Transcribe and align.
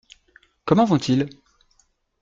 Comment 0.65 0.85
vont-ils? 0.85 1.29